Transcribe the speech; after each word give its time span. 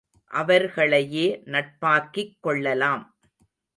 அவர்களையே 0.31 1.43
நட்பாக்கிக் 1.45 2.35
கொள்ளலாம். 2.39 3.05